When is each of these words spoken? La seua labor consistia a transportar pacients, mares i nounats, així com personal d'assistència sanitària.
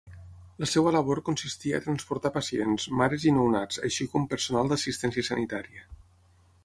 La 0.61 0.67
seua 0.69 0.93
labor 0.95 1.19
consistia 1.27 1.79
a 1.79 1.83
transportar 1.83 2.31
pacients, 2.37 2.87
mares 3.01 3.27
i 3.33 3.35
nounats, 3.37 3.79
així 3.89 4.09
com 4.15 4.29
personal 4.33 4.73
d'assistència 4.73 5.29
sanitària. 5.33 5.87